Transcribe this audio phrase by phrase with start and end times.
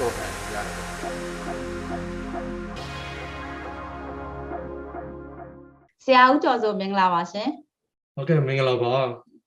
[0.00, 0.76] တော့တယ်ကြားတယ်
[6.04, 7.48] ဆရာဦးကျော်စိုးမင်္ဂလာပါရှင်
[8.14, 8.94] ဟုတ်ကဲ့မင်္ဂလာပါ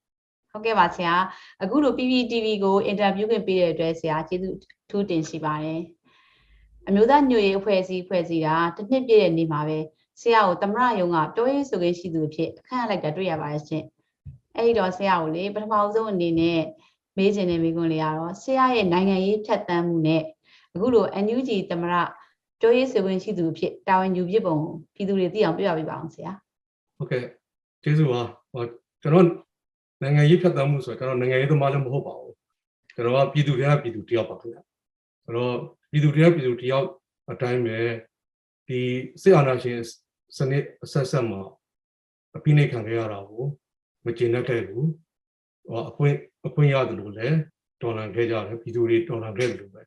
[0.51, 1.13] ။ဟုတ်ကဲ့ပါဆရာ။
[1.63, 4.57] အခုလို PPTV ကိုအင်တာဗျူးခွင့်ပေးတဲ့အတွက်ဆရာကျေးဇူး
[4.89, 5.81] ထူးတင်ရှိပါတယ်။
[6.87, 9.79] အမျိုးသားညွေရေးအဖွဲ့အစည်းဖွဲ့စည်းတာတစ်နှစ်ပြည့်တဲ့နေ့မှာပဲ
[10.21, 13.83] ဆရာကိုသမရယုံကပြောရေးဆိုခွင့်ရှိသူအဖြစ်အခန့်အပ်လိုက်တာတွေ့ရပါတယ်ရှင်။
[14.55, 16.61] အဲဒီတော့ဆရာကိုလေပထမဆုံးအနေနဲ့
[17.17, 20.23] မေးချင်တဲ့မိကွန်းလေးကတော့ဆရာရဲ့နိုင်ငံရေးဖြတ်သန်းမှုနဲ့
[20.79, 21.93] အခုလို NUG သမရ
[22.59, 26.31] ပြောရေးဆိုခွင့်ရှိသူအဖြစ်တာဝန်ယူဖြစ်ပုံကိုပြည်သူတွေသိအောင်ပြပြပေးပါအောင်ဆရာ
[26.97, 27.23] ဟုတ်ကဲ့
[27.83, 28.21] ကျေးဇူးပါ
[28.53, 28.63] ဟော
[29.01, 29.27] ကျွန်တော်
[30.01, 32.35] နိုင်ငံရေးဖြတ်သန်းမှုဆိုတော့ကျွန်တော်နိုင်ငံရေးသမားလည်းမဟုတ်ပါဘူး
[32.95, 34.59] ကျွန်တော်ကပြည်သူတွေကပြည်သူတယောက်ပါခင်ဗျ
[35.23, 35.55] ဆိုတော့
[35.91, 36.87] ပြည်သူတွေကပြည်သူတယောက်
[37.31, 37.77] အတိုင်းပဲ
[38.67, 38.79] ဒီ
[39.21, 39.79] စစ်အာဏာရှင်
[40.37, 41.41] စနစ်အဆက်ဆက်မှာ
[42.35, 43.43] အပိနှိတ်ခံခဲ့ရတာကို
[44.05, 44.87] မကျေနပ်ခဲ့ဘူး
[45.67, 46.15] ဟောအခွင့်
[46.47, 47.37] အခွင့်ရတယ်လို့လည်း
[47.81, 49.81] တော်လှန်ခဲ့ကြတယ်ပြည်သူတွေတော်လှန်ခဲ့တယ်လို့ပဲ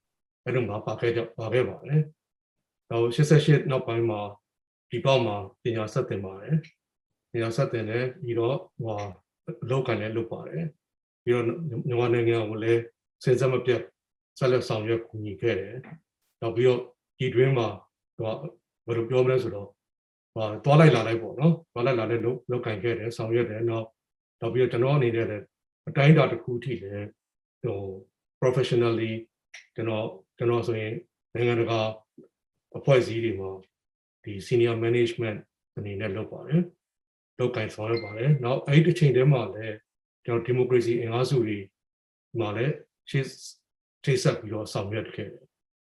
[0.44, 2.02] အဲ့လိုမှပါခဲ့ကြပါခဲ့ပါတယ်
[2.90, 4.20] တော့88နောက်ပိုင်းမှာ
[4.90, 6.56] ဒီပေါက်မှာပညာဆက်တင်ပါတယ်
[7.32, 8.96] ပညာဆက်တင်တယ်ပြီးတော့ဟို
[9.62, 10.64] အလောက်ကန်လည်းလုပ်ပါတယ်
[11.24, 11.44] ပြီးတော့
[11.86, 12.80] မြန်မာနိုင်ငံကိုလည်း
[13.24, 13.80] စဉ်ဆက်မပြတ်
[14.38, 15.74] ဆက်လက်ဆောင်ရွက်ကူညီခဲ့တယ်
[16.40, 16.80] နောက်ပြီးတော့
[17.18, 17.68] ဒီတွင်းမှာ
[18.16, 18.32] ဟို
[18.86, 19.68] ဘယ်လိုပြောမလဲဆိုတော့
[20.34, 23.86] ဟိုတွားလိုက်လာလိုက်ပေါ့နော်တွားလိုက်လာလိုက်လုပ်လုပ်ကန်ခဲ့တယ်ဆောင်ရွက်တယ်နောက်
[24.40, 25.44] နောက်ပြီးတော့ကျွန်တော်အနေနဲ့လည်း
[25.88, 27.08] အတိုင်းအတာတစ်ခုထိလည်း
[27.62, 27.78] ဟို
[28.40, 29.12] professionally
[29.74, 30.94] ကျွန်တော်ကျွန်တော်ဆိုရင်
[31.34, 31.80] နိုင်ငံတကာ
[32.78, 33.50] အဖွဲ့အစည်းတွေမှာ
[34.24, 35.38] ဒီ senior management
[35.76, 36.62] အနေနဲ့လုပ်ပါတယ်
[37.38, 39.76] လောက်ကင်ဆောင်ရွက်ပါတယ်နောက်အဲ့ဒီတစ်ချိန်တည်းမှာလည်း
[40.24, 41.58] ကျွန်တော် democracy အင်အားစုတွေ
[42.40, 42.74] မှာလည်း
[43.10, 43.24] ရှေ့
[44.04, 45.44] ထိဆက်ပြီးတော့ဆောင်ရွက်ခဲ့တယ်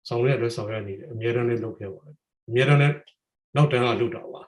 [0.08, 2.16] ဆောင်ရွက်အတွက်ဆောင်ရွက်နေတယ်အများတန်းလည်းလုပ်ခဲ့ပါတယ်
[2.48, 2.94] အများတန်းလည်း
[3.56, 4.42] နောက်တန်းကလုပ်တာပါ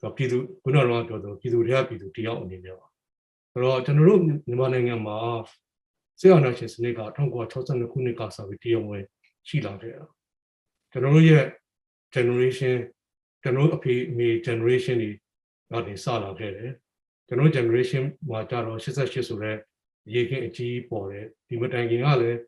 [0.00, 2.86] ဆိုတော့ပြည်သူခုနကတော့ပြောတော့ပြည်သူတွေကပြည်သူတယောက်အနေနဲ့ပါ
[3.52, 5.16] ဆိုတော့ကျွန်တော်တို့မြန်မာနိုင်ငံမှာ
[6.22, 7.00] စေအာနာရှင်စနစ်က
[7.42, 9.04] 1962ခုနှစ်ကစပြီးတရားဝင်
[9.48, 10.04] ရှိလာခဲ့တာ
[10.92, 11.44] ကျွန်တော်တို့ရဲ့
[12.14, 12.76] generation
[13.42, 15.10] ကျွန်တော်တို့အဖေအမေ generation တွေ
[15.70, 16.70] ကနေစလာခဲ့တယ်
[17.26, 18.86] ကျွန်တော် generation မှာကြတော့88
[19.28, 19.58] ဆိုတော့
[20.14, 22.38] ရေခင်အကြီးပေါ်တယ်ဒီမတိုင်ခင်ကလည်း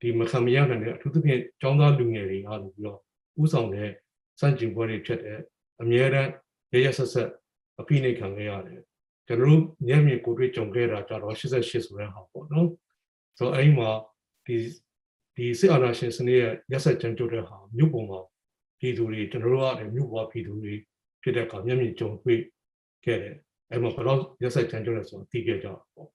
[0.00, 2.98] ဒီမခံမရနိုင်တဲ့အထူးသဖြင့်ចောင်းသားလူငယ်တွေကနေပြီးတော့
[3.42, 3.90] ဥဆောင်တဲ့
[4.40, 5.40] စန့်ကျင်ပွဲတွေဖြစ်တယ်
[5.82, 6.30] အများတန်း
[6.72, 7.28] ရရဆက်ဆက်
[7.80, 8.80] အဖိနှိတ်ခံခဲ့ရတယ်
[9.26, 12.68] ကျွန်တော်တို့မျက်မြင်ကိုယ်တွေ့ကြုံခဲ့တာကြတော့88ဆိုတဲ့ဟာပေါ့နော်
[13.38, 13.90] ဆိုတော့အဲ့ဒီမှာ
[14.46, 14.56] ဒီ
[15.36, 18.20] ဒီစစ်အာဏာရှင်စနစ်ရဲ့ရက်ဆက်ကြမ်းကြုတ်တဲ့ဟာမြို့ပုံမှာ
[18.80, 20.74] ပြည်သူတွေကျွန်တော်တို့ကလည်းမြို့ပေါ်ပြည်သူတွေ
[21.22, 22.40] ဖြစ်တဲ့အခါမျက်မြင်ကြုံတွေ့
[23.04, 23.36] ခဲ့တယ်
[23.70, 26.08] အဲ့မှာဘယ်တော့ရက်ဆက်ကြမ်းကြုတ်လဲဆိုတော့သိခဲ့ကြတာပေါ့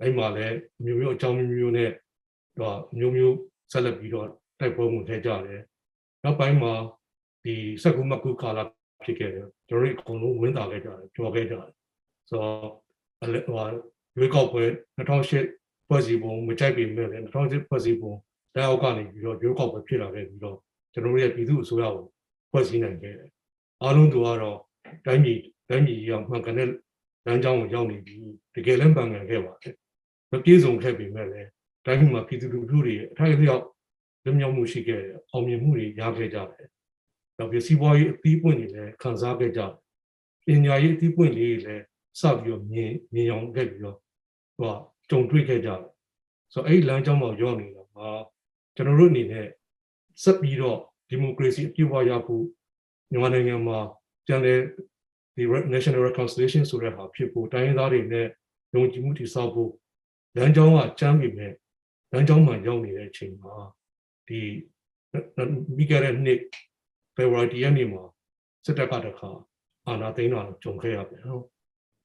[0.00, 1.90] အဲ့မှာလည်းမျိုးမျိုးအကြောင်းမျိုးမျိုးနဲ့
[2.58, 3.36] တော့မျိုးမျိုး
[3.72, 4.28] ဆက်လက်ပြီးတော့
[4.60, 5.60] တိုက်ပွဲဝင်ခဲ့ကြတယ်
[6.24, 6.72] နောက်ပိုင်းမှာ
[7.44, 8.58] ဒီစက္ကူမကုကာလ
[9.04, 11.70] ဖြစ်ခဲ့တယ်ကျွန်တော်တို့အကုန်လုံးဝင်တာခဲ့ကြတယ်ကြော်ခဲ့ကြတယ်
[12.28, 12.70] ဆိုတော့
[13.20, 13.66] ဟို
[14.18, 14.64] ရွေးကောက်ပွဲ
[14.96, 15.61] 2008
[15.92, 18.12] ဖွဲ့စည်းပုံမကြိုက်ပေမဲ့လည်း2008ဖွဲ့စည်းပုံ
[18.54, 20.56] လက်အောက်ကနေပြီးတော့ရွေးကောက်ပွဲဖြစ်လာခဲ့ပြီးတော့
[20.92, 22.06] ကျွန်တော်တို့ရဲ့ပြည်သူ့အစိုးရကို
[22.50, 23.30] ဖွဲ့စည်းနိုင်ခဲ့တယ်
[23.82, 24.58] အားလုံးတို့ကတော့
[25.06, 26.68] တိုင်းပြည်တိုင်းပြည်ရောက်မှန်ကန်တဲ့
[27.26, 28.14] လမ်းကြောင်းကိုရောက်နေပြီ
[28.54, 29.74] တကယ်လည်းမှန်ကန်ခဲ့ပါတယ်
[30.30, 31.48] မပြည့်စုံခဲ့ပေမဲ့လည်း
[31.86, 33.64] တိုင်းပြည်မှာပြည်သူလူထုတွေအထိုက်အလျောက်
[34.24, 36.68] လွတ်မြောက်မှုရှိခဲ့တယ်အောင်မြင်မှုတွေရခဲ့ကြတယ်
[37.38, 39.72] နောက်ပြီးစီးပွားရေးအသီးပွင့်တွေလည်းခံစားခဲ့ကြတယ်
[40.46, 41.84] ပညာရေးအသီးပွင့်လေးတွေလည်း
[42.20, 43.98] စပြီးတော့မြင်မြင်အောင်ခဲ့ပြီးတော့
[44.58, 44.74] ဟို
[45.10, 45.80] ကြုံတွေ့ခဲ့ကြတယ်
[46.52, 48.08] ဆိုတော့အဲ့ဒီလမ်းကြောင်းမှာရောက်နေတာမှာ
[48.76, 49.48] ကျွန်တော်တို့အနေနဲ့
[50.22, 52.44] ဆက်ပြီးတော့ဒီမိုကရေစီအပြည့်အဝရဖို့
[53.10, 53.78] မြန်မာနိုင်ငံမှာ
[54.26, 54.60] ပြန်လည်
[55.36, 58.26] ဒီ national reconciliation ဆိုတဲ့ဟာဖြစ်ဖို့တိုင်းရင်းသားတွေနဲ့
[58.74, 59.72] ယုံကြည်မှုတည်ဆောက်ဖို့
[60.36, 61.52] လမ်းကြောင်းကကျမ်းပြီမဲ့
[62.12, 63.54] လမ်းကြောင်းမှရောက်နေတဲ့အချိန်မှာ
[64.28, 64.40] ဒီ
[65.76, 66.40] မိကြတဲ့နှစ်
[67.16, 68.02] February ရက်နေ့မှာ
[68.64, 69.30] စစ်တပ်ကတခါ
[69.86, 71.44] အာဏာသိမ်းတာကြုံခဲ့ရတယ်နော်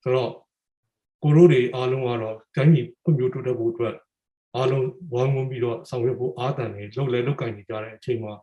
[0.04, 0.32] ဆိုတော့
[1.24, 3.96] ကိုရိုးတွေအားလုံးကတော့တိုင်းပြည်ဖွံ့ဖြိုးတိုးတက်ဖို့အတွက်
[4.56, 8.34] အားလုံးဝိုင်းဝန်းပြီးတော့ဆောင်ရွက်ဖို့အားတန်နေလှုပ်လဲလှုပ်ကင်နေကြတဲ့အချိန်မှာ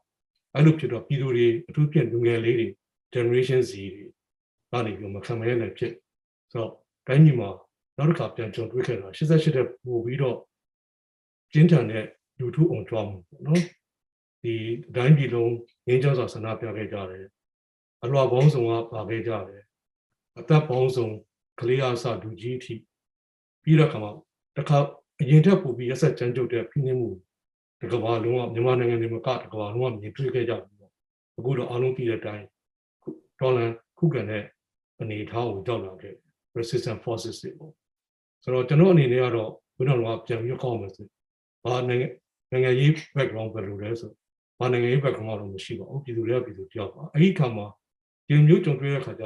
[0.55, 2.67] အဲ့လိုဖြစ်တော့ပြည်သူတွေအထူးဖြင့်လူငယ်လေးတွေ
[3.15, 4.05] generation Z တွေ
[4.73, 5.93] ကနေပြီးမခံမရနိုင်ဖြစ်
[6.53, 6.73] ဆိုတော့
[7.07, 7.51] တိုင်းပြည်မှာ
[7.97, 10.37] နောက်တစ်ခါပြန်ကြုံတွေ့ခဲ့တာ88တဲ့ပို့ပြီးတော့
[11.53, 12.05] ကျင်းထန်တဲ့
[12.39, 13.63] လူထုအောင်ကြွားမှုပေါ့နော်
[14.43, 14.55] ဒီ
[14.97, 15.53] တိုင်းပြည်လုံး
[15.87, 17.27] ငင်းကြောင်းစွာဆန္ဒပြခဲ့ကြတယ်
[18.05, 19.63] အလွာပေါင်းစုံကပါခဲ့ကြတယ်
[20.39, 21.09] အသက်ပေါင်းစုံ
[21.61, 22.75] ကလေးအားစလူကြီးအထိ
[23.63, 24.09] ပြီးတော့ခါမှ
[24.57, 24.79] တစ်ခါ
[25.21, 27.11] အရင်ထက်ပိုပြီးရက်ဆက်ကြမ်းကြုတ်တဲ့ဖိနှိပ်မှု
[27.81, 30.93] တကဘာလုံးဝမြန်မာနိုင်ငံတွေမှာကတကဘာလုံးဝမြင်တွေ့ခဲ့ကြပြီပေါ့
[31.39, 32.45] အခုတော့အားလုံးပြည်တဲ့အတိုင်း
[33.41, 34.45] ဒေါ်လန်ခုခံတဲ့
[35.01, 36.15] အနေအထားကိုကြောက်လာခဲ့
[36.57, 37.73] resistant forces တွေပေါ့
[38.43, 41.07] ဆိုတော့ကျွန်တော်အနေနဲ့ကတော့ဘယ်တော့မှပြန်ပြီးကောက်မယ်ဆို
[41.65, 42.09] ဘာနိုင်ငံ
[42.51, 44.11] နိုင်ငံရေး background ပဲလို့လဲဆို
[44.59, 47.67] ဘာနိုင်ငံရေး background တော့မရှိပါဘူးပြည်သူတွေကပြည်သူတယောက်ပါအဲ့ဒီခါမှာ
[48.27, 49.25] ဒီမျိုးကြုံတွေ့တဲ့ခါကျ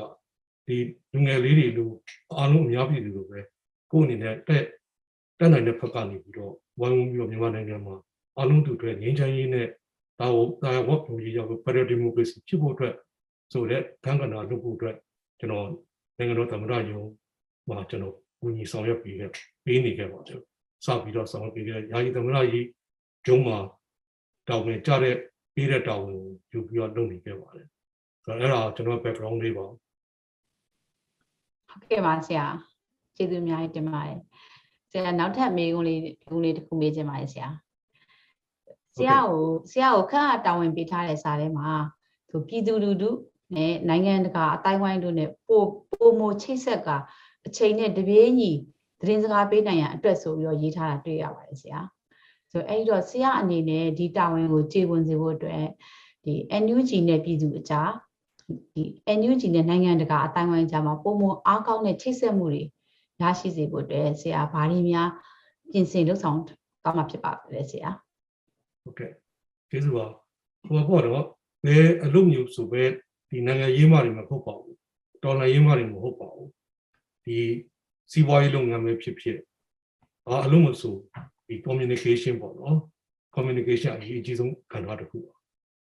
[0.68, 0.78] ဒီ
[1.12, 1.94] လူငယ်လေးတွေလို့
[2.38, 3.40] အားလုံးအများပြည်သူလိုပဲ
[3.92, 4.64] ကိုယ်အနေနဲ့တက်
[5.38, 7.96] တက်နိုင်တဲ့ဘက်ကနေပြီးတော့ဝိုင်းဝန်းပြီးတော့မြန်မာနိုင်ငံမှာ
[8.38, 9.66] အားလုံးတူတွေငြိမ်းချမ်းရေးနဲ့
[10.20, 12.94] ဒါကိုဒါဝတ်ပုံကြီးရောက်ပြီး federal democracy ဖြစ်ဖို့အတွက်
[13.52, 14.96] ဆိုတဲ့ခံကဏ္ဍလုပ်ဖို့အတွက်
[15.40, 15.66] ကျွန်တော်
[16.18, 17.02] နိုင်ငံတော်သမ္မတယုံ
[17.68, 19.30] မှာကျွန်တော်ကူညီဆောင်ရွက်ပေးခဲ့
[19.64, 20.40] ပေးနေခဲ့ပါတယ်
[20.84, 22.66] စပြီးတော့ဆောင်ရွက်ပေးခဲ့ယာယီသမ္မတကြီး
[23.26, 23.58] ယုံမှာ
[24.48, 25.14] တာဝန်ကြတဲ့
[25.54, 27.66] ပေးတဲ့တာဝန်ကိုယူပြီးတော့လုပ်နေခဲ့ပါတယ်
[28.24, 29.66] ဆိုတော့အဲ့ဒါကျွန်တော် background လေးပါ
[31.78, 32.46] ဟုတ်ကဲ့ပါဆရာ
[33.16, 34.18] ကျေးဇူးအများကြီးတင်ပါတယ်
[34.90, 37.48] ဆရာနောက်ထပ်မေးခွန်းလေးခုလေးတစ်ခုမေးချင်ပါတယ်ဆရာ
[38.96, 41.70] ဆရာကိုဆရာကိုခန့်အပ်တာဝန်ပေးထားတဲ့စာထဲမှာ
[42.28, 43.10] သူပြည်သူလူထု
[43.56, 46.88] နဲ့နိုင်ငံတကာအတိုင်းဝိုင်းတို့နဲ့ပိုပိုမိုချိတ်ဆက်က
[47.46, 48.50] အချိန်နဲ့တပြေးညီ
[49.00, 51.80] သတင်းစကားပေးနိုင်ရန်အတွက်ဆိုပြီးတော့ရေးထားတာတွေ့ရပါတယ်ဆရာ
[52.50, 55.64] ဆိုအဲ့ဒီတော့ဆရာအနေနဲ့ဒီတာဝန်ကိုကျေပွန်စေဖို့အတွက်
[56.24, 57.90] ဒီ NUG နဲ့ပြည်သူအကြား
[58.48, 58.82] ဒီ
[59.18, 62.62] NUG နဲ့နိုင်ငံတကာအတိုင်းဝိုင်းကြားမှာပုံမအားကောင်းတဲ့ချိတ်ဆက်မှုတွေ
[63.20, 65.08] ရရှိစေဖို့အတွက်ဆရာဘာတွေများ
[65.70, 66.38] ပြင်ဆင်လုပ်ဆောင်
[66.84, 67.90] ကောင်းမှာဖြစ်ပါလဲဆရာ
[68.82, 69.12] ဟုတ်ကဲ့
[69.70, 70.06] ကျေးဇူးပါ
[70.68, 71.26] ဟိုပေါ့တော့
[71.66, 72.82] ဘယ်အလုပ်မျိုးဆိုပဲ
[73.30, 74.76] ဒီနိုင်ငံရေးမှတွေမဟုတ်ပါဘူး
[75.22, 76.50] တော်လှန်ရေးမှတွေမဟုတ်ပါဘူး
[77.24, 77.38] ဒီ
[78.12, 79.38] စီးပွားရေးလုပ်ငန်းပဲဖြစ်ဖြစ်
[80.28, 80.94] ဘာအလုပ်မဆို
[81.46, 82.78] ဒီ communication ပေါ့နော်
[83.34, 85.34] communication အရေးအကြီးဆုံးကဏ္ဍတစ်ခုပါ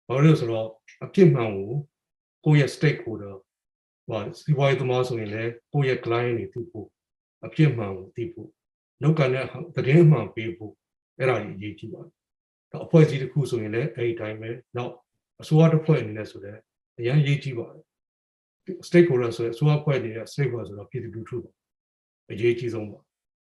[0.08, 0.68] ဘာလို့လဲဆိုတော့
[1.04, 1.72] အပြစ်မှန်ကို
[2.46, 3.34] ကိုယ့်ရဲ့ stakeholder
[4.08, 6.88] ဟိုစီးပွားရေးသမားဆိုရင်လည်းကိုယ့်ရဲ့ client တွေသိဖို့
[7.46, 8.50] အပြစ်မှန်ကိုသိဖို့
[9.02, 9.46] လောက်ကတဲ့
[9.76, 10.74] သတင်းမှန်ပေးဖို့
[11.18, 12.12] အဲ့ဒါကြီးအရေးကြီးပါတယ်
[12.72, 14.94] တော့အဖွဲ့အစည်းတစ်ခုဆိုရင်လည်းအဲ့ဒီတိုင်းပဲနောက်
[15.42, 16.60] အစိုးရတစ်ဖွဲ့အနေနဲ့ဆိုလည်း
[17.00, 17.84] အရန်ရေးကြီးပါတယ်
[18.88, 21.52] stakeholder ဆိုရင်အစိုးရအဖွဲ့တွေရဲ့ stakeholder ဆိုတော့ပြည်သူလူထုပါ
[22.32, 23.00] အရေးကြီးဆုံးပါ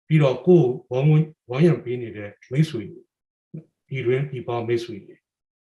[0.07, 3.01] ပြီးတော့ကိုယ်ဝမ်းဝန်းဝမ်းရံပေးနေတဲ့မိတ်ဆွေတွေ
[3.89, 5.15] ဒီတွင်ဒီပါမိတ်ဆွေတွေ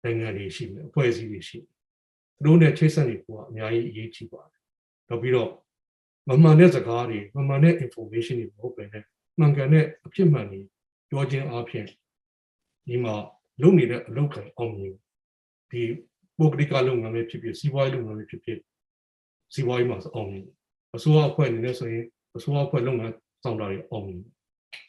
[0.04, 1.75] နိုင်ငံတွေရှိမယ်အဖွဲ့အစည်းတွေရှိတယ်
[2.36, 4.62] သူတို့နဲ့ချိတ်ဆက်နေဖို့ကအများကြီးအရေးကြီးပါတယ်
[5.10, 5.52] နောက်ပြီးတော့
[6.30, 9.04] မမှန်တဲ့စကားတွေမမှန်တဲ့ information တွေမဟုတ်ပဲနဲ့
[9.40, 10.60] မှန်ကန်တဲ့အဖြစ်မှန်တွေ
[11.10, 11.86] ပြောခြင်းအပြင်
[12.88, 13.16] ဒီမှာ
[13.62, 14.94] လုပ်နေတဲ့အလုပ်ခံအောင်မြင်
[15.72, 15.82] ဒီ
[16.38, 18.60] ပုဂ္ဂလိကလုပ်ငန်းပဲဖြစ်ဖြစ်စီးပွားရေးလုပ်ငန်းပဲဖြစ်ဖြစ်
[19.54, 20.46] စီးပွားရေးမှာဆိုအောင်မြင်
[20.96, 22.06] အစိုးရအဖွဲ့အနေနဲ့ဆိုရင်
[22.36, 24.22] အစိုးရအဖွဲ့လုပ်ငန်းဆောင်တာတွေအောင်မြင်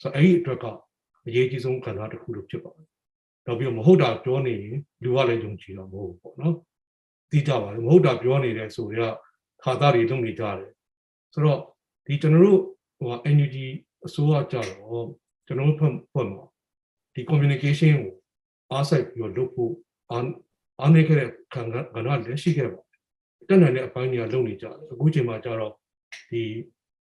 [0.03, 0.65] ဆိုတော့အဲ့ဒီအတွက်က
[1.27, 2.87] အရေးကြီးဆုံးကဏ္ဍတစ်ခုလို့ဖြစ်ပါတယ်
[3.47, 6.55] နောက်ပြီးတော့မဟုတ်တာပြောနေရင်လူကလည်းယုံကြည်တာမဟုတ်ဘူးပေါ့နော်
[7.31, 9.15] သိကြပါလေမဟုတ်တာပြောနေတယ်ဆိုတော့
[9.63, 10.71] ခါသားတွေလုပ်နေကြတယ်
[11.33, 11.61] ဆိုတော့
[12.07, 12.61] ဒီကျွန်တော်တို့
[12.99, 13.57] ဟို NUG
[14.07, 15.07] အစိုးရကြတော့
[15.47, 16.45] ကျွန်တော်တို့ဖွဲ့ဖွဲ့မှာ
[17.15, 18.13] ဒီ communication ကို
[18.73, 19.73] အားစိုက်ပြီးတော့လုပ်ဖို့
[20.11, 20.27] အား
[20.81, 21.97] အားနေခဲ့တဲ့ခံကဏ္ဍ
[22.27, 22.83] လည်းရှိခဲ့ပါ
[23.49, 25.73] တက်နိုင်တဲ့အပိုင်းတွေကလုပ်နေကြတယ်အခုချိန်မှာကျတော့
[26.31, 26.43] ဒီ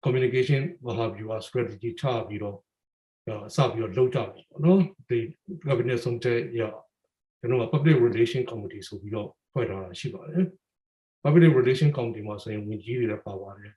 [0.04, 2.56] communication မဟာဗျူဟာ strategy ချပြီးတော့
[3.56, 5.18] စပြီးတော့လုပ်ကြတယ်ပေါ့နော်ဒီ
[5.66, 6.62] cabinet ဆုံးဖြတ်ရ
[7.40, 10.44] ကျွန်တော်က public relation committee ဆိုပြီးတော့ ဖွဲ့ထားတာရှိပါတယ်
[11.22, 13.72] public relation committee မှာဆိုရင်ဝန်ကြီးတွေလည်းပါပါတယ်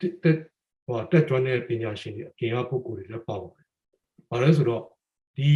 [0.00, 0.38] တက်
[0.86, 3.66] ဟိုတက်ကျွမ်းတဲ့ပညာရှင်တွေအပြင်အပုဂ္ဂိုလ်တွေလည်းပါပါတယ်။
[4.30, 4.82] ဘာလဲဆိုတော့
[5.36, 5.50] ဒီ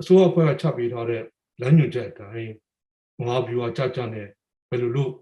[0.00, 1.22] အစိုးရအဖွဲ့ကချပေးထားတဲ့
[1.60, 2.52] လမ်းညွှန်ချက်အတိုင်း
[3.20, 4.26] မဟာဗျူဟာကြကြနဲ့
[4.70, 5.12] ဘယ်လိုလုပ်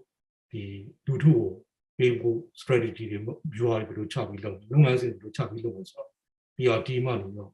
[0.51, 0.63] ဒီ
[1.07, 1.49] လူထုကို
[1.97, 3.19] ပေးဖို့ strategy တွေ
[3.53, 6.09] view တွေဘယ်လိုချပြီးလုပ်လုပ်ငန်းစဉ်ဘယ်လိုချပြီးလုပ်လို့ဆိုတော့
[6.55, 7.51] PRT မှလို့တော့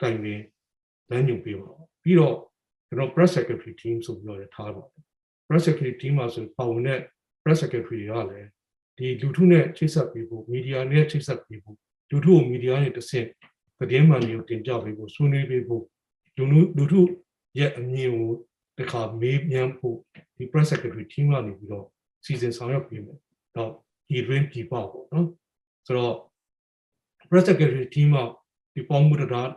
[0.00, 0.40] တိုင်ပင်
[1.10, 1.70] လမ်းညွှန်ပေးပါ
[2.02, 2.36] ပြီးတော့
[2.88, 5.02] ကျွန်တော် press secretary team ဆိုပြီးတော့ထားပါတယ်
[5.48, 7.00] press secretary team မှာဆိုပါဝင်တဲ့
[7.42, 8.48] press secretary တွေကလည်း
[8.98, 11.76] ဒီလူထုနဲ့ချိတ်ဆက်ပေးဖို့ media နဲ့ချိတ်ဆက်ပေးဖို့
[12.10, 13.26] လူထုကို media နဲ့တစ်ဆင့်
[13.80, 15.82] သတင်းမှန်တွေကိုတင်ပြပေးဖို့ဆွေးနွေးပေးဖို့
[16.36, 17.02] လူလူလူထု
[17.58, 18.32] ရဲ့အမြင်ကို
[18.78, 19.96] တခါမေးမြန်းဖို့
[20.36, 21.86] ဒီ press secretary team ကနေပြီးတော့
[22.24, 23.18] စီစဉ်ဆောင်ရွက်ပေးမယ်။
[23.56, 23.70] တော့
[24.08, 25.26] ဒီတွင်ပြပပေါ့နော်။
[25.86, 26.14] ဆိုတော့
[27.28, 28.18] press secretary team က
[28.74, 29.50] ဒီပေါင်းမှုတရား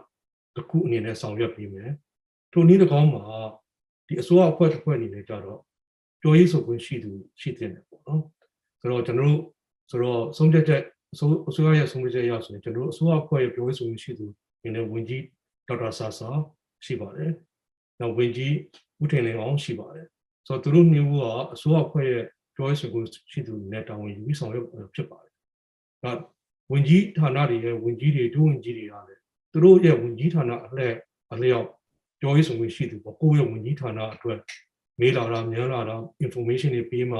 [0.55, 1.91] တစ်ခုအနေနဲ့ဆောင်ရွက်ပေးမယ်။
[2.53, 3.23] ထိုနည်း၎င်းမှာ
[4.07, 5.59] ဒီအစိုးရအဖွဲ့တစ်ဖွဲ့အနေနဲ့ကြတော့
[6.21, 8.21] ပြောရေးဆိုခွင့်ရှိသူရှိတဲ့ပေါ့နော်။
[8.81, 9.41] ဆိုတော့ကျွန်တော်တို့
[9.89, 10.81] ဆိုတော့ဆုံးဖြတ်ချက်
[11.13, 14.25] အစိုးအစိုးရရဲ့ဆုံးဖြတ်ချက်ရဆိုရင်ကျွန်တော်တို့အစိုးရအဖွဲ့ရဲ့ပြောရေးဆိုခွင့်ရှိသူ
[14.59, 15.23] အနေနဲ့ဝန်ကြီး
[15.67, 16.29] ဒေါက်တာဆာဆာ
[16.85, 17.31] ရှိပါတယ်။
[17.99, 18.55] နောက်ဝန်ကြီး
[19.01, 20.07] ဦးထင်လင်းအောင်ရှိပါတယ်။
[20.47, 22.23] ဆိုတော့သူတို့မျိုးကအစိုးရအဖွဲ့ရဲ့
[22.55, 24.65] ပြောရေးဆိုခွင့်ရှိသူနဲ့တာဝန်ယူပြီးဆောင်ရွက်
[24.95, 25.33] ဖြစ်ပါတယ်။
[26.03, 26.11] ဒါ
[26.71, 30.95] ဝန်ကြီးဌာနတွေရဲ့ဝန်ကြီးတွေဒုဝန်ကြီးတွေကလည်းသူတို့ရဲ့ဝန်ကြီးဌာနအလှည့်
[31.33, 31.67] အလျောက်
[32.21, 34.39] ပြောရေးဆိုခွင့်ရှိသူပေါ့ကိုယ့်ရဲ့ဝန်ကြီးဌာနအတွက်
[34.99, 35.95] မေးလာတာမြန်လာတာ
[36.25, 37.17] information တွေပေးမှ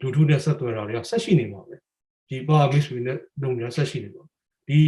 [0.00, 1.76] လူထုနဲ့ဆက်သွယ်တာတွေကဆက်ရှိနေမှာပဲ
[2.28, 4.22] ဒီပါမိတ်ဆွေနဲ့လုပ်နေတာဆက်ရှိနေပါ
[4.68, 4.78] ဒီ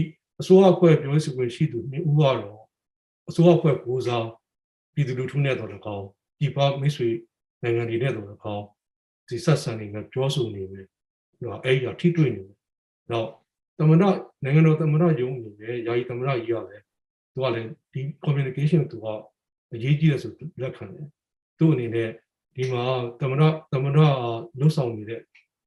[0.40, 2.64] အစိုးရအဖွဲ့ပြောရေးဆိုခွင့်ရှိသူဦးကတော့
[3.28, 4.26] အစိုးရအဖွဲ့ကိုစား
[4.94, 6.06] ပြည်သူလူထုနဲ့တော့လည်းကောင်း
[6.40, 7.08] ဒီပါမိတ်ဆွေ
[7.62, 8.64] နိုင်ငံတွေနဲ့တော့လည်းကောင်း
[9.28, 10.86] ဒီဆက်ဆံနေမယ်ပြောဆိုနေမယ်
[11.42, 12.56] တော့အဲ့ဒီကထိတွေ့နေတယ်
[13.10, 13.28] တော့
[13.78, 16.82] သမဏနိုင်ငံတော်သမဏယုံနေတယ်ယာယီသမဏကြီးရတယ်
[17.32, 19.06] သူကလည်းဒီ communication သူက
[19.74, 20.32] အရေးကြီးတယ်ဆို
[20.62, 21.06] လက်ခံတယ်
[21.58, 22.10] သူ့အနေနဲ့
[22.56, 22.84] ဒီမှာ
[23.20, 23.42] သမဏ
[23.72, 23.98] သမဏ
[24.58, 25.20] လှုပ်ဆောင်နေတဲ့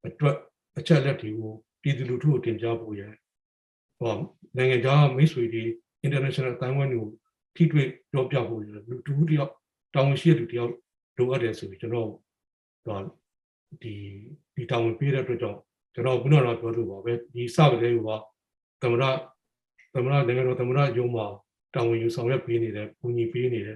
[0.06, 0.36] အတွက်
[0.78, 1.52] အချက်လက်တွေကို
[1.82, 3.02] ပြည်သူလူထုကိုတင်ပြဖို့ရ
[4.00, 4.14] ဟော
[4.58, 5.64] နိုင်ငံခြားမိတ်ဆွေတွေ
[6.06, 7.12] international အတိုင်းဝိုင်းတွေကို
[7.56, 9.52] ထိတွေ့ပြောပြဖို့ရလူတူတယောက်
[9.96, 10.72] တောင်းရှိတဲ့လူတယောက်
[11.18, 12.10] လိုအပ်တယ်ဆိုပြီးကျွန်တော်
[12.86, 13.00] ဟော
[13.82, 13.94] ဒီ
[14.56, 15.60] ဒီတောင်းပေးတဲ့အတွက်ကြောင့်
[15.94, 18.10] ကျွန်တော်ခုနကတော့ပြောလို့ပါပဲဒီစကလေးက
[18.82, 19.04] သမရ
[19.94, 21.26] သမရနိုင်ငံတော်သမရယုံမှာ
[21.76, 23.70] တောင်းဝင်ယူဆောင်ရွက်ပေးနေတယ်ပူညီပေးနေတ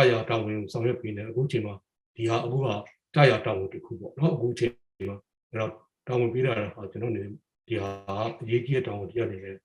[0.00, 1.74] ယ်ကြာရတောင်းဝင်ဆောင်ရွက်ပေးနေတယ်အခုချိန်မှာ
[2.16, 2.68] ဒီဟာအခုက
[3.14, 4.72] ကြာရတောင်းဝင်တစ်ခုပေါ့နော်အခုချိန်
[5.08, 5.16] မှာ
[5.50, 5.72] အဲ့တော့
[6.06, 7.22] တောင်းဝင်ပေးတာဟာကျွန်တော်နေ
[7.68, 7.90] ဒီဟာ
[8.42, 9.56] အရေးကြီးတဲ့တောင်းဝင်တရားနေတယ်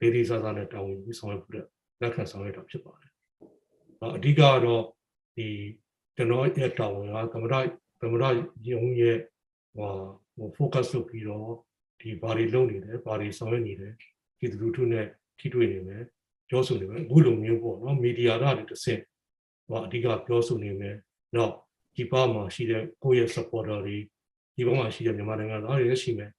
[0.00, 1.54] ဒေဒီဆာဆာနဲ့တောင်းဝင်ပြီးဆောင်ရွက်ဖို့
[2.00, 3.12] လက်ခံဆောင်ရွက်တာဖြစ်ပါတယ်။
[4.16, 4.82] အဓိကတော့
[5.36, 5.48] ဒီ
[6.16, 7.54] ကျွန်တော်ရဲ့တောင်းဝင်ကသမရ
[8.00, 8.24] သမရ
[8.70, 9.16] ယုံရဲ့
[9.76, 9.90] ဟို
[10.36, 11.48] ဟို focus လုပ်ပြီးတော့
[12.00, 13.92] ဒီဘာတွေလုပ်နေတယ်ဘာတွေဆောင်ရွက်နေတယ်
[14.38, 15.06] ဒီလူထုနဲ့
[15.38, 16.02] ထိတွေ့နေမယ်
[16.48, 19.00] ပြောဆိုနေမယ်အခုလိုမျိုးပေါ့နော်မီဒီယာတွေတစ်ဆင့်
[19.68, 20.96] ဟိုအဓိကပြောဆိုနေမယ်
[21.36, 21.52] တော့
[21.96, 23.96] ဒီပါမှာရှိတဲ့ကိုယ့်ရဲ့ supporter တွေ
[24.56, 26.30] ဒီဘက်မှာရှိတဲ့မြန်မာနိုင်ငံသားတွေလည်းရှိမယ်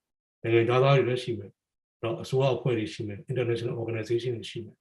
[0.41, 1.51] နိုင်ငံသားတွေလည်းရှိမယ်
[2.01, 4.75] တော့အစိုးရအဖွဲ့တွေရှိမယ် international organization တွေရှိမယ်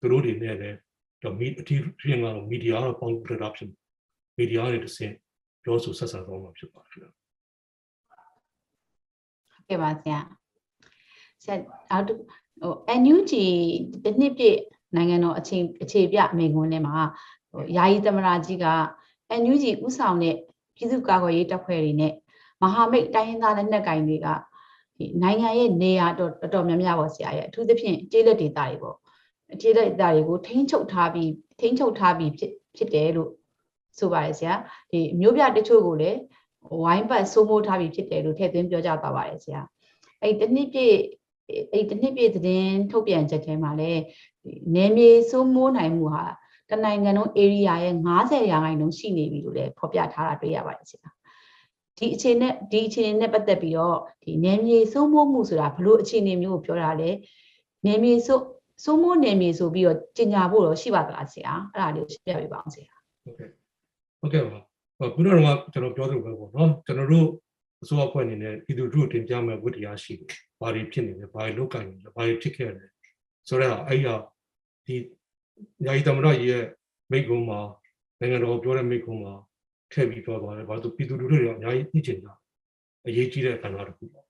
[0.00, 0.76] သူတို့တွေနဲ့လည်း
[1.22, 3.68] တော့မီအထီးဖြစ်မှာမီဒီယာတော့ပေါင်း production
[4.36, 5.14] မီဒီယာတွေတစ်ဆင့်
[5.62, 7.12] ပြောဆိုဆက်ဆံသွားမှာဖြစ်ပါတယ်ဟုတ်
[9.68, 10.20] ကဲ့ပါဆရာ
[11.42, 11.56] ဆရာ
[11.90, 13.32] အောက်ဟို NUG
[14.04, 14.58] တစ်နှစ်ပြည့်
[14.96, 17.08] နိုင်ငံတော်အချိန်အခြေပြအမိန့်ခွန်းထဲမှာဟို
[17.76, 18.66] ယာယီသမရာကြီးက
[19.40, 20.36] NUG ဥဆောင်တဲ့
[20.76, 22.12] ပြည်သူ့ကာကွယ်ရေးတပ်ဖွဲ့တွေနဲ့
[22.62, 24.28] မဟာမိတ်တိုင်းရင်းသားလက်နက်ကိုင်တွေက
[24.98, 28.96] ဒီနိုင်ငံရဲ့နေရာတော်တော်တော်များများပေါ့ဆရာရဲ့အထူးသဖြင့်ကျေးလက်ဒေသတွေပေါ့
[29.60, 33.30] ကျေးလက်ဒေသတွေကိုထိန်းချုပ်ထားပြီးထိန်းချုပ်ထားပြီးဖြစ်ဖြစ်တယ်လို့
[33.98, 34.54] ဆိုပါတယ်ဆရာ
[34.90, 36.18] ဒီမျိုးပြတချို့ကိုလည်း
[36.82, 39.60] ဝိုင်းပတ်စိုးမိုးထားပြီးဖြစ်တယ်လို့ထည့်သွင်းပြောကြားသွားပါတယ်ဆရာ
[40.22, 40.96] အဲ့ဒီတစ်နှစ်ပြည့်
[41.72, 44.02] အဲ့ဒီတစ်နှစ်ပြည့်သတင်းထုတ်ပြန်ချက်ထဲမှာလည်း
[44.44, 46.24] ဒီနယ်မြေစိုးမိုးနိုင်မှုဟာ
[46.70, 51.08] တနိုင်ငံလုံး area ရဲ့90ရာခိုင်နှုန်းရှိနေပြီလို့လည်းဖော်ပြထားတာတွေ့ရပါတယ်ဆရာ
[51.98, 57.10] ဒီအခြေနဲ့ဒီအခြေအနေနဲ့ပတ်သက်ပြီးတော့ဒီနယ်မြေစိုးမိုးမှုဆိုတာဘလို့အခြေအနေမျိုးကိုပြောတာလဲ
[57.86, 58.44] နယ်မြေစိုး
[58.84, 63.48] စိုးမိုးနယ်မြေဆိုပြီးတော့ကျင်ညာဖို့တော့ရှိပါသလားဆရာအဲ့ဒါလေးကိုရှင်းပြပေးပါအောင်ဆရာဟုတ်ကဲ့
[64.20, 64.58] ဟုတ်ကဲ့ပါ
[64.98, 67.28] ဟိုခုနကတော့ကျွန်တော်ပြောသလိုပဲပေါ့နော်ကျွန်တော်တို့
[67.82, 70.28] အစိုးရအဖွဲ့အနေနဲ့ပြည်သူတို့တင်ပြမဲ့ဝတ္တရားရှိတယ်
[70.60, 72.84] ဘာတွေဖြစ်နေလဲဘာတွေလုပ်ကင်နေလဲဘာတွေဖြစ်ခဲ့လဲ
[73.48, 74.06] ဆိုတော့အဲ့ရ
[74.86, 74.96] ဒီ
[75.86, 76.64] ယာယီသမရရဲ့
[77.12, 77.60] မိကုံးမှာ
[78.20, 79.32] နိုင်ငံတော်ပြောတဲ့မိကုံးမှာ
[79.92, 82.32] ထည့်ပြီးပြောပါတယ်ဘာလို့ပြည်သူတို့တွေကအများကြီးသိချင်တာ
[83.06, 84.26] အရေးကြီးတဲ့အခမ်းအနားတစ်ခုပေါ့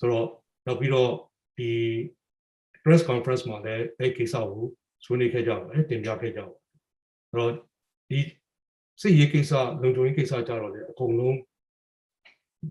[0.00, 0.28] ဆိုတော့
[0.66, 1.10] နောက်ပြီးတော့
[1.58, 1.70] ဒီ
[2.84, 4.64] press conference မှာလည်းအဲ့ကိစ္စကို
[5.04, 6.60] ဆွေးနွေးခဲ့ကြပါတယ်တင်ပြခဲ့ကြပါတယ်
[7.30, 7.52] အဲ့တော့
[8.10, 8.18] ဒီ
[9.00, 11.36] စစ်ရေးကိစ္စလုံခြုံရေးကိစ္စကြတော့လေအကုန်လုံး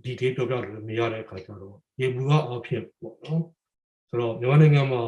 [0.04, 3.44] ဒီတေးပြောပြလို့မရတဲ့အခါကျတော့ရေဘူးကအဖြစ်ပေါ့နော်
[4.10, 5.02] ဆိုတော့မြန်မာနိုင်ငံမှာ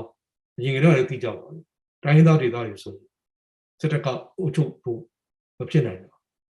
[0.57, 1.63] အရင်ကတည်းကလည်းသိကြပါဘူး
[2.03, 2.95] တိုင်းရင်းသားဒေသတွေဆို
[3.79, 4.07] စစ်တပ်က
[4.39, 4.99] အုပ်ချုပ်ဖို့
[5.59, 6.13] မဖြစ်နိုင်ဘူး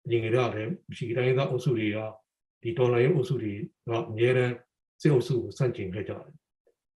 [0.05, 1.97] အရင်ကတည်းကလည်းရှိတိုင်းရင်းသားအုပ်စုတွေက
[2.61, 3.55] ဒီဒေါ်လာရေးအုပ်စုတွေက
[4.09, 4.51] အများရန်
[5.01, 6.33] စစ်အုပ်စုကိုစန့်ကျင်ခဲ့ကြတယ်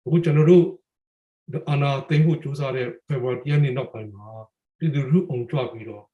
[0.05, 0.65] အခုကျွန်တော်တို့
[1.69, 4.27] အာနာသိမ်းဖို့ကြိုးစားတဲ့ February ရက်နေ့နောက်ပိုင်းမှာ
[4.79, 6.05] ပြည်သူလူအုံကြွပြီးတော့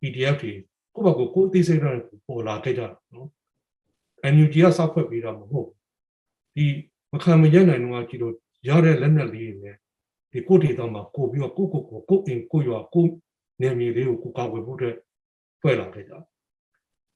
[0.00, 0.52] PDF တွေ
[0.94, 3.28] ကိုယ့်ဘက်ကိုကိုယ်အသေးစိတ်တော့ပေါ်လာခဲ့ကြတာနော်
[4.32, 5.68] NUG ကစောက်ခွက်ပေးတာမဟုတ်
[6.54, 6.64] ဒီ
[7.12, 8.34] မခံမရနိုင်တော့ကြည့်လို့
[8.68, 9.76] ရတဲ့လက်နက်လေးတွေနဲ့
[10.34, 13.06] ဒီကိုယ်ဒေသမှာကိုပြီးတော့ကိုကိုကိုကိုအင်ကိုရွာကို
[13.60, 14.96] နေမြေလေးကိုကိုကာကွယ်ဖို့အတွက်
[15.60, 16.12] ဖွဲ့လာခဲ့ကြ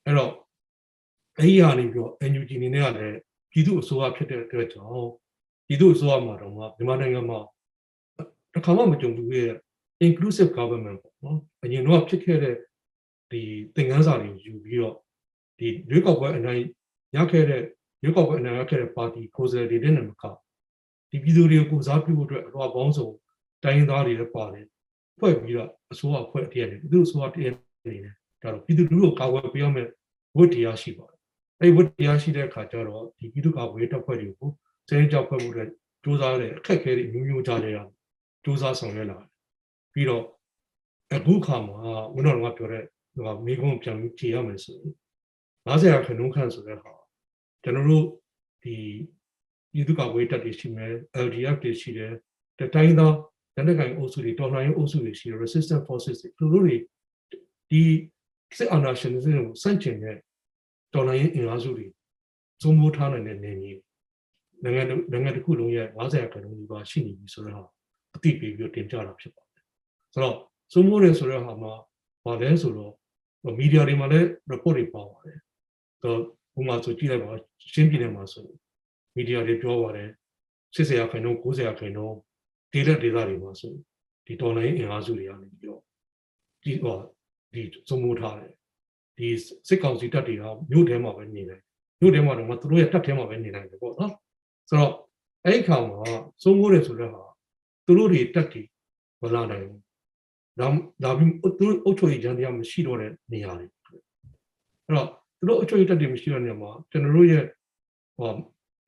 [0.05, 0.33] အဲ့တော့
[1.37, 3.19] အဲ့ဒီဟာနေပြီးတော့ NUG နေနဲ့ကလည်း
[3.51, 5.09] ပြည်သူအစိုးရဖြစ်တဲ့အတွက်ကြောင့်
[5.67, 7.39] ပြည်သူအစိုးရမှာတော့မြန်မာနိုင်ငံမှာ
[8.53, 9.53] တစ်ခါမှမကြုံဘူးရဲ့
[10.07, 12.57] inclusive government ပေါ့နော်အရင်တော့ဖြစ်ခဲ့တဲ့
[13.31, 13.41] ဒီ
[13.75, 14.97] သင်ခန်းစာတွေယူပြီးတော့
[15.59, 16.63] ဒီရွေးကောက်ပွဲအနိုင်
[17.17, 17.63] ရခဲ့တဲ့
[18.03, 20.25] ရွေးကောက်ပွဲအနိုင်ရခဲ့တဲ့ပါတီကိုယ်စားလှယ်တွေနဲ့မက
[21.11, 23.09] ဒီပြည်သူတွေကိုကိုစားပြုဖို့အတွက်အလွှာပေါင်းစုံ
[23.65, 24.67] တိုင်းရင်းသားတွေလည်းပါတယ်
[25.19, 27.53] ဖွဲ့ပြီးတော့အစိုးရအဖွဲ့တည်းနဲ့ပြည်သူအစိုးရတည်း
[27.87, 29.89] နေတယ်ဒါတော့ပြည်သူလူထုကိုကာကွယ်ပေးရမယ်
[30.37, 31.19] ဝတ်တရားရှိပါတယ်
[31.61, 34.51] အဲဒီဝတ်တရားရှိတဲ့အခါကျတော့ဒီပြည်သူ့ကာကွယ်တပ်ဖွဲ့တွေကို
[34.89, 35.65] စဲကြောက်ဖွဲ့မှုတွေ
[36.03, 37.79] စူးစမ်းတဲ့အခက်အခဲတွေမျိုးမျိုးကြားနေရ
[38.45, 39.29] စူးစမ်းဆောင်ရွက်လာတယ်
[39.93, 40.25] ပြီးတော့
[41.15, 41.79] အခုခါမှာ
[42.17, 42.85] ဦးတော်ကပြောတဲ့
[43.15, 44.93] ဟိုမိကုန်းပြန်ပြီးကြည်ရမယ်ဆိုရင်
[45.67, 46.93] 90ရာခိုင်နှုန်းခန့်ဆိုတဲ့ဟာ
[47.63, 48.07] ကျွန်တော်တို့
[48.63, 48.77] ဒီ
[49.73, 50.93] ပြည်သူ့ကာကွယ်တပ်တွေရှိမယ်
[51.27, 52.13] LDF တွေရှိတယ်
[52.59, 53.11] တတိုင်းသော
[53.55, 56.77] လက်နက်ကိုင်အုပ်စုတွေတော်လှန်ရေးအုပ်စုတွေရှိတယ် resistant forces တွေသူတို့တွေ
[57.71, 57.83] ဒီ
[58.59, 60.17] စစ်အာဏာရှင်တွေကိုစန့်ကျင်တဲ့
[60.95, 61.87] တော်လှန်ရေးအင်အားစုတွေ
[62.63, 63.83] သုံးမိုးထားနိုင်တဲ့နေမျိုး
[64.63, 64.83] နိုင်ငံ
[65.13, 67.69] နိုင်ငံတစ်ခုလုံးရဲ့90ရာခိုင်နှုန်းဒီပါရှိနေပြီဆိုတော့
[68.15, 69.65] အတိပေးပြီးတင်ပြတာဖြစ်ပါတယ်
[70.13, 70.37] ဆိုတော့
[70.73, 71.73] သုံးမိုးတယ်ဆိုတဲ့ဟာမှာ
[72.25, 72.93] ဘာလဲဆိုတော့
[73.59, 75.39] မီဒီယာတွေမှာလည်း report တွေပါပါတယ်
[76.03, 76.21] တော့
[76.55, 77.33] ဘုံမှာဆိုကြည့်လိုက်ပါ
[77.73, 78.47] ရှင်းပြနေမှာဆို
[79.15, 80.11] မီဒီယာတွေပြောပါတယ်
[80.75, 82.17] 80ရာခိုင်နှုန်း90ရာခိုင်နှုန်း
[82.73, 83.73] ဒေလက်ဒေသတွေမှာဆို
[84.27, 85.81] ဒီတော်လိုင်းအင်အားစုတွေကနေပြီးတော့
[86.63, 86.97] ဒီဟော
[87.53, 88.53] ဒီစုံမိုးထားတယ်
[89.17, 89.29] ဒီ
[89.69, 91.61] စစ်ကောင်စီတပ်တွေကမြို့ထဲမှာပဲနေတယ်
[92.01, 94.13] မြို့ထဲမှာတော့မသူတို့ရဲ့တပ်ထဲမှာပဲနေနိုင်တယ်ပေါ့နော်
[94.69, 94.93] ဆိုတော့
[95.45, 95.99] အဲ့ဒီခါမှာ
[96.43, 97.25] စုံမိုးတယ်ဆိုတော့ဟာ
[97.87, 98.63] သူတို့တွေတက်တီ
[99.23, 99.83] မလာနိုင်ဘူး
[100.61, 100.69] ဒါ
[101.05, 105.07] ဒါပြီးသူတို့အုပ်ချုပ်ရေးကြမ်းတရားမရှိတော့တဲ့နေရာတွေအဲ့တော့
[105.39, 107.45] သူတို့အုပ်ချုပ်ရေးတက်တီမရှိတဲ့နေရာမှာကျွန်တော်တို့ရဲ့
[108.19, 108.31] ဟော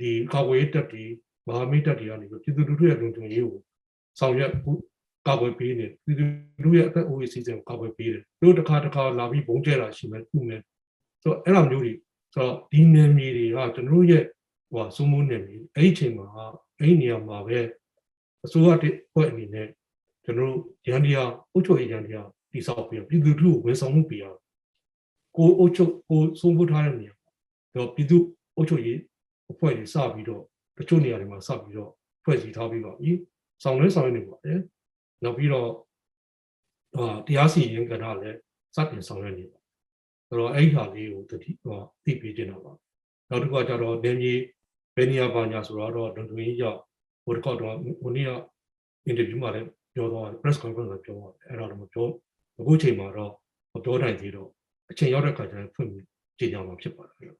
[0.00, 1.04] ဒီကာကွယ်ရေးတက်တီ
[1.46, 3.58] မဟာမိတ်တက်တီကနေပြီးပြည်သူလူထုရဲ့လုံခြုံရေးကို
[4.18, 4.52] ဆောင်ရွက်
[5.28, 6.24] ကာကွယ်ပေးနေပြည်သူ
[6.62, 10.62] လူထုရဲ့အသက်အိုးရေးစီစဉ်ကိုကာကွယ်ပေးတယ်သူတို့တစ်ခါတစ်ခါလာပြီးဘုံကျဲတာရှိမှပြုမယ်
[11.22, 11.92] ဆိုတော့အဲ့လိုမျိုးတွေ
[12.34, 14.24] ဆိုတော့ဒီနယ်မြေတွေကကျွန်တော်တို့ရဲ့
[14.72, 16.26] ဟိုစုံမုန်းနယ်မြေအဲ့ဒီအချိန်မှာ
[16.78, 17.58] အဲ့ဒီနေရာမှာပဲ
[18.44, 19.68] အစိုးရတဲ့ဖွဲ့အနေနဲ့
[20.24, 24.38] ကျွန်တော်တို့ရန်တရားအုပ်ချုပ်ရေးရန်တရားတိစောက်ပြီးတော့ပြည်သူလူထုကိုဝန်ဆောင်မှုပေးရအောင်
[25.36, 27.14] ကိုအုပ်ချုပ်ကိုစုံဖို့ထားတဲ့နေရာ
[27.76, 28.16] တော့ပြည်သူ
[28.56, 28.98] အုပ်ချုပ်ရေး
[29.50, 30.42] အဖွဲ့တွေစပြီးတော့
[30.78, 31.90] တချို့နေရာတွေမှာစပြီးတော့
[32.24, 33.12] ဖွဲ့စည်းထားပြီးတော့ဤ
[33.62, 34.60] ဆောင်လဲဆောင်ရနေပါတယ်
[35.24, 35.68] နောက်ပြီးတော့
[36.96, 38.36] ဟာတရားစီရင်ကြတာလည်း
[38.74, 39.58] စတင်ဆောင်ရွက်နေပါ
[40.28, 42.72] ဆိုတော့အဲ့ဒီဟာလေးကိုတတိဟောသိပေးခြင်းတော့ပါ
[43.30, 44.34] နောက်တစ်ခုကကြတော့နေမြေ
[44.96, 46.78] ဘယ်နေရာပါညာဆိုတော့ဒွန်ဒွန်ကြီးရောက်
[47.24, 48.30] ဟိုတစ်ခေါက်တော့ဟိုနေ့က
[49.06, 52.06] အင်တာဗျူးမှာလည်းပြောတော့ press conference မှာပြောတော့အဲ့ဒါတော့မပြော
[52.58, 53.32] အခုချိန်မှာတော့
[53.74, 54.48] မပြောနိုင်သေးတော့
[54.90, 56.06] အချိန်ရောက်တဲ့ခါကျရင်ဖွင့်ပြီး
[56.38, 57.34] ကြေညာမှာဖြစ်ပါတယ်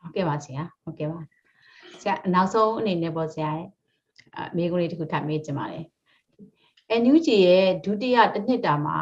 [0.00, 1.20] ဟုတ်ကဲ့ပါဆရာဟုတ်ကဲ့ပါ
[2.00, 3.68] ဆရာနောက်ဆုံးအနေနဲ့ပေါ့ဆရာရဲ့
[4.36, 5.84] အမေကုန်းလေးတစ်ခုထပ်မေးချင်ပါတယ်
[7.02, 8.98] NUG ရဲ့ဒုတိယတစ်နှစ်တာမှာ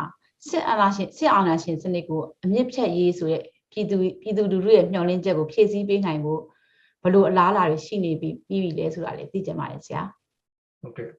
[0.48, 6.40] စစ်အာဏာရှင်စစ်အာဏာရှင်စနစ်ကိုအမြင့်ဖြတ်ရေးဆိုတဲ့ပြည်သူပြည်သူလူထုရဲ့မျှော်လင့်ချက်ကိုဖြည့်ဆည်းပေးနိုင်ဖို့
[7.02, 10.02] ဘယ်လိုအလားအလာတွေရှိနေပြီပြီးပြီလဲဆိုတာလည်းသိချင်ပါတယ်ဆရာ
[10.80, 11.12] ဟုတ်ကဲ့အ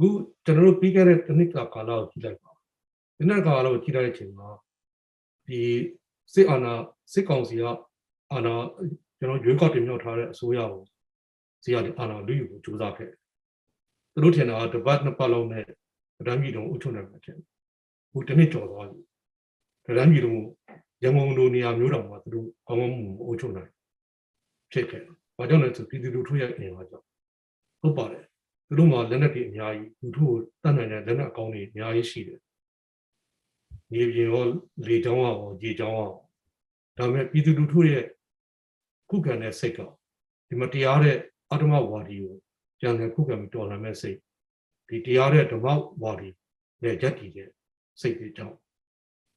[0.00, 0.08] ခု
[0.44, 2.50] ကျွန်တော်တို့ပြီးခဲ့တဲ့တစ်နှစ်ကကာလကိုကြည့်လိုက်ပါ
[3.16, 4.48] ဒီနှစ်ကာလကိုကြည့်လိုက်တဲ့အချိန်မှာ
[5.46, 5.60] ဒီ
[6.34, 6.74] စစ်အာဏာ
[7.12, 7.64] စစ်ကောင်စီက
[8.32, 8.54] အာဏာ
[9.18, 10.82] ကျွန်တော်ရွေးကောက်တင်မြှောက်ထားတဲ့အစိုးရကို
[11.62, 13.18] စီရတဲ့အာဏာလူယူကိုကြိုးစားခဲ့တယ်
[14.12, 15.64] သူတို့ထင်တာကတပတ်နှစ်ပတ်လုံးနဲ့
[16.18, 17.36] ဗဒန်းပြည်တော်အုပ်ချုပ်နိုင်မှာတဲ့
[18.12, 19.00] ဟိုတစ်နှစ်ကျော်သွားပြီ
[19.86, 20.40] ဗဒန်းပြည်တော်
[21.02, 23.70] ရန်ကုန်လိုနေရာမျိုးတောင်မှသူတို့ကောင်းကောင်းမွန်မွန်အုပ်ချုပ်နိုင်
[24.72, 27.06] ဖြစ်ခဲ့တယ်။ဘာကြောင့်လဲဆိုပြည်သူလူထုရဲ့အင်အားကြောင့်
[27.80, 28.24] ဟုတ်ပါတယ်
[28.68, 32.40] သူတို့မှာလက်နက်တွေအများကြီးလူထုကိုတတ်နိုင်တဲ့လက်နက်အကောင်းတွေအများကြီးရှိတယ်။
[33.92, 34.42] မြေပြင်ရော
[34.86, 36.10] လေကြောင်းရောရေကြောင်းရော
[36.98, 38.02] ဒါပေမဲ့ပြည်သူလူထုရဲ့
[39.10, 39.80] ခုခံတဲ့စိတ်က
[40.48, 41.16] ဒီမတရားတဲ့
[41.50, 42.36] အတ္တမဝါဒီကို
[42.80, 44.18] ကြံတဲ့ခုခံပြီးတော်လှန်မဲ့စိတ်
[44.88, 45.66] ဒီတရားတဲ့ဓမ္မ
[46.02, 46.28] ဝါဒီ
[46.82, 47.48] နဲ့ဂျက်တီတဲ့
[48.00, 48.56] စိတ်တွေကြောင့်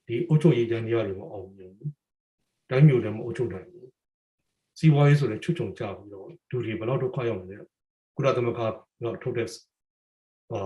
[0.07, 1.91] ဒီအုပ်ချုပ်ရေးကြမ်းတရားတွေမအောင်မြင်ဘူး။
[2.69, 3.87] တိုင်းမျိုးလည်းမအုပ်ချုပ်နိုင်ဘူး။
[4.79, 7.65] စီးပွားရေးဆိုလည်းချွတ်ချုံကြပြီးတော့လူတွေဘယ်တော့ဒုက္ခရောက်နေလဲ။
[8.15, 8.59] ကုလသမဂ္ဂ
[9.03, 9.47] တော့ထုတ်တဲ့
[10.49, 10.61] ဟာ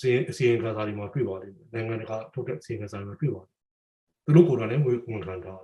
[0.00, 3.58] စီအစီရင်ခံစာတွေမှာတွေ့ပါလိမ့်မယ်နိုင်ငံတကာထုတ်တဲ့အစီရင်ခံစာတွေမှာတွေ့ပါလိမ့်မယ်
[4.24, 5.54] သူတို့ကိုယ်တိုင်လည်းငွေဝန်ခံတာ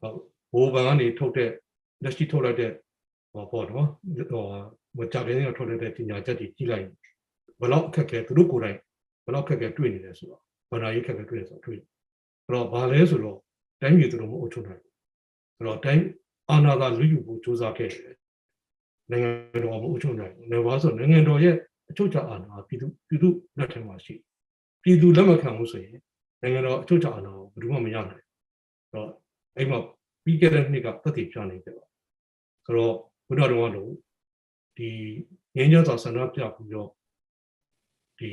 [0.00, 0.16] ဟုတ်
[0.52, 1.50] ဘိုးဘန်ကနေထုတ်တဲ့
[2.02, 2.72] လက်ရှိထုတ်လိုက်တဲ့
[3.32, 3.86] ဟောပေါ့နော်
[4.30, 4.44] ဟော
[4.98, 6.86] မကြခင်ကထုတ်လိုက်တဲ့ပညာချက်တွေကြီးလိုက်
[7.60, 8.78] ဘယ်လောက်အခက်ခဲသူတို့ကိုယ်တိုင်
[9.24, 11.84] ဘယ်လောက်အခက်ခဲတွေ့နေလဲဆိုတော့ဘာသာရေးအခက်ခဲတွေ့နေဆိုတော့တွေ့အဲ့
[12.54, 13.38] တော့ဘာလဲဆိုတော့
[13.80, 14.94] တိုင်းပြည်သူတို့မအုပ်ချုပ်နိုင်ဘူး
[15.56, 16.04] ဆိုတော့တိုင်း
[16.50, 18.18] အာဏာသာလူယူဖို့စူးစမ်းခဲ့တယ်
[19.10, 19.30] နိုင်ငံ
[19.64, 21.56] တော်မအုပ်ချုပ်နိုင်ဘူး။ဘာလို့ဆိုနိုင်ငံတော်ရဲ့
[21.90, 24.14] အချုပ်အခြာအာဏာပြည်သူပြည်သူလက်ထက်မှာရှိ
[24.82, 25.98] ပြည်သူလက်မခံဘူးဆိုရင်
[26.42, 29.08] နိုင်ငံတော်အချုပ်အခြာအာဏာကိုဘယ်သူမှမရနိုင်ဘူး။တော့
[29.56, 29.78] အဲ့မှာ
[30.24, 31.84] ပြီးခဲ့တဲ့နှစ်ကသက်သေပြနေကြပါ
[32.68, 32.94] ဆိုတော့
[33.28, 33.90] ဘုရားတော်ကတော့
[34.76, 34.90] ဒီ
[35.56, 36.90] ငင်းကြစွာဆန္ဒပြပြီးတော့
[38.18, 38.30] ဒီ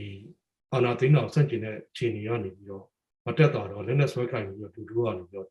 [0.72, 2.86] အာဏာသိမ်းတော်ဆန့်ကျင်တဲ့အခြေအနေကနေပြီးတော့
[3.26, 5.48] မတက်တာတော့လက်နဲ့ဆွဲခိုင်းပြီးတော့ဒူဒူကနေပြီးတော့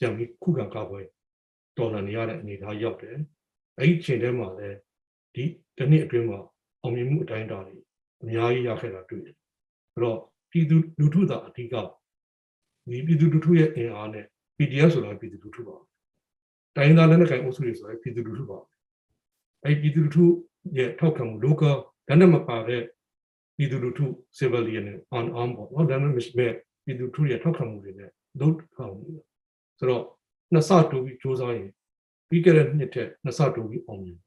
[0.00, 1.06] ကြံပြီးခုခံကာကွယ်
[1.78, 3.16] တော်လှန်နေရတဲ့အနေအထားရောက်တယ်။
[3.78, 4.76] အဲ့ဒီအချိန်ထဲမှာလည်း
[5.34, 5.44] ဒီ
[5.76, 6.40] တစ်နှစ်အတွင်းမှာ
[6.82, 7.76] အောင်မြင်မှုအတိုင်းအတာတွေ
[8.22, 9.36] အများကြီးရခဲ့တာတွေ့တယ်။
[9.94, 10.18] အဲ့တော့
[10.50, 11.74] ပြည်သူလူထုသာအဓိက
[12.90, 14.24] ဒီပြည်သူလူထုရဲ့အင်အားနဲ့
[14.56, 15.76] PDF ဆိုတာပြည်သူလူထုပါ။
[16.76, 18.58] တိုင်းသားလက်နက်ကိုင်အုပ်စုတွေဆိုရင်ပြည်သူလူထုပါ
[19.64, 20.24] အဲ့ပြည်သူလူထု
[20.78, 21.76] ရဲ့ထောက်ခံမှု local
[22.08, 22.82] လက်နက်မပါတဲ့
[23.56, 24.06] ပြည်သူလူထု
[24.38, 26.52] civilian နဲ့ on arm ပေါ့နော်လက်နက်မရှိမဲ့
[26.84, 28.10] ပြည်သူလူထုရဲ့ထောက်ခံမှုတွေနဲ့
[28.40, 28.94] လုပ်ထောင်
[29.78, 30.04] ဆိုတော့
[30.52, 31.70] နှစ်ဆတူပြီးစူးစမ်းရင်
[32.28, 34.18] ပြီးခဲ့တဲ့နှစ်ထက်နှစ်ဆတူပြီးအောင်မြင်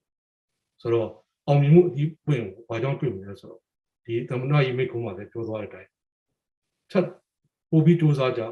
[0.81, 1.09] ဆိုတော့
[1.47, 3.61] အောင်မြင်မှုအကြီးပွင့်ကိုဘာကြောင့်တွေ့မလဲဆိုတော့
[4.05, 5.89] ဒီသမဏရေးမိတ်ကုန်းမှာလည်းပြောသွားတဲ့အတိုင်း
[6.91, 7.05] ချက်
[7.69, 8.45] ပို့ပြီးစူးစမ်းကြည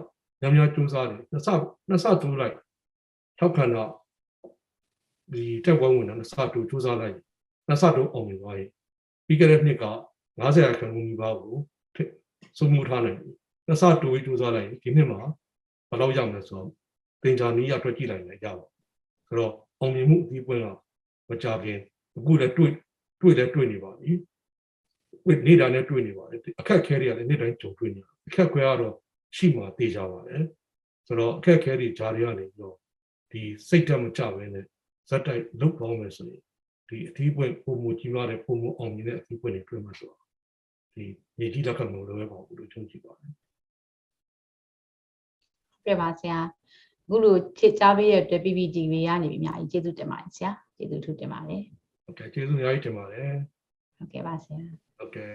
[0.55, 1.47] များစူးစမ်းတယ်နှစ်ဆ
[1.89, 2.55] နှစ်ဆစူးလိုက်
[3.39, 3.89] ထောက်ခံတော့
[5.33, 7.15] ဒီတက်ဝန်းဝင်တော့နှစ်ဆတူစူးစမ်းလိုက်
[7.67, 8.69] နှစ်ဆတူအောင်မြင်သွားရင်
[9.25, 9.85] ပြီးခဲ့တဲ့နှစ်က
[10.39, 11.55] 90ရာခိုင်နှုန်းနီးပါးကို
[12.57, 13.29] စုံမှုထားနိုင်ပြီ
[13.67, 15.19] နှစ်ဆတူပြီးစူးစမ်းလိုက်ဒီနှစ်မှာ
[15.89, 16.69] ဘယ်လောက်ရောက်လဲဆိုတော့
[17.23, 18.71] သင်္ချာနီးရအတွက်ကြည့်လိုက်လည်းရပါဘူး
[19.27, 20.67] ဆိုတော့အောင်မြင်မှုအသေးပွင့်က
[21.29, 21.79] မကြခင်
[22.17, 22.71] အခုလည်းတွေ့
[23.21, 24.11] တွေ့လည်းတွေ့နေပါပြီ
[25.47, 28.95] နေတာလည်းတွေ့နေပါတယ်အခက်ခဲတွေကလည်းနေ့တိုင်းကြုံတွေ့နေတာအခက်ခဲကတော့
[29.37, 30.43] ရှိမှတေးကြပါတယ်
[31.07, 32.75] ဆိုတော့အခက်ခဲတွေဂျာတွေကနေပြီးတော့
[33.31, 34.65] ဒီစိတ်ဓာတ်မကြဘဲနဲ့
[35.09, 36.41] ဇက်တိုက်လုတ်ကောင်းမယ်ဆိုရင်
[36.89, 40.27] ဒီအထီးပွင့်ပုံမှုကြီးမားတဲ့ပုံမှုအောင်မြင်တဲ့အထီးပွင့်တွေတွေ့မှာဆိုတော့
[40.95, 41.05] ဒီ
[41.39, 43.31] မြေကြီးလက်ကမလို့ပဲပေါ့ဘူးလို့ချုံကြည့်ပါတယ်
[45.85, 46.39] ပြပါဆရာ
[47.05, 51.63] အခုလိုချစ်ကြားပေးရတဲ့ PPTV ကနေပြီးအများကြီးကျေးဇူးတင်ပါတယ်ဆရာကျေးဇူးထူးတင်ပါတယ်
[52.05, 53.31] ဟုတ်ကဲ့ကျေးဇူးအများကြီးတင်ပါတယ်
[53.97, 54.59] ဟုတ်ကဲ့ပါဆရာ
[54.97, 55.31] ဟုတ်ကဲ့